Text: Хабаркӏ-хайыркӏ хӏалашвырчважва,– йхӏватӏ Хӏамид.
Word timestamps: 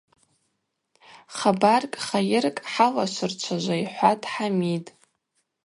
Хабаркӏ-хайыркӏ 1.37 2.63
хӏалашвырчважва,– 2.71 3.75
йхӏватӏ 3.83 4.25
Хӏамид. 4.31 4.85